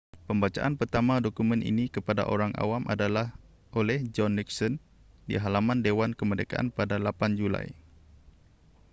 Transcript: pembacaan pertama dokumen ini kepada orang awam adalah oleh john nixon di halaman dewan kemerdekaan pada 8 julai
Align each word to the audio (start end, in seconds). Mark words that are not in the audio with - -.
pembacaan 0.27 0.73
pertama 0.81 1.15
dokumen 1.25 1.61
ini 1.71 1.85
kepada 1.95 2.23
orang 2.33 2.53
awam 2.63 2.81
adalah 2.93 3.27
oleh 3.79 3.99
john 4.13 4.33
nixon 4.39 4.73
di 5.29 5.35
halaman 5.43 5.79
dewan 5.85 6.11
kemerdekaan 6.19 6.67
pada 6.77 6.95
8 6.97 7.37
julai 7.39 7.67